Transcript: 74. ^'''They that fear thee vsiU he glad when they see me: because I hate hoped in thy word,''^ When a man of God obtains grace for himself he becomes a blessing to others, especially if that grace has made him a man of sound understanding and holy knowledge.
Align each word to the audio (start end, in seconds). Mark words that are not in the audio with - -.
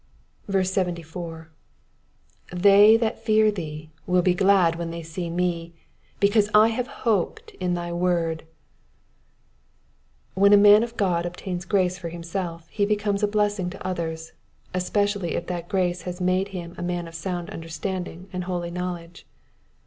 74. 0.49 1.51
^'''They 2.51 2.99
that 2.99 3.23
fear 3.23 3.51
thee 3.51 3.91
vsiU 4.07 4.25
he 4.25 4.33
glad 4.33 4.75
when 4.77 4.89
they 4.89 5.03
see 5.03 5.29
me: 5.29 5.75
because 6.19 6.49
I 6.55 6.69
hate 6.69 6.87
hoped 7.05 7.51
in 7.59 7.75
thy 7.75 7.91
word,''^ 7.93 8.43
When 10.33 10.53
a 10.53 10.57
man 10.57 10.81
of 10.81 10.97
God 10.97 11.27
obtains 11.27 11.65
grace 11.65 11.99
for 11.99 12.09
himself 12.09 12.67
he 12.69 12.83
becomes 12.83 13.21
a 13.21 13.27
blessing 13.27 13.69
to 13.69 13.85
others, 13.87 14.31
especially 14.73 15.35
if 15.35 15.45
that 15.45 15.69
grace 15.69 16.01
has 16.01 16.19
made 16.19 16.47
him 16.47 16.73
a 16.79 16.81
man 16.81 17.07
of 17.07 17.13
sound 17.13 17.51
understanding 17.51 18.27
and 18.33 18.45
holy 18.45 18.71
knowledge. 18.71 19.27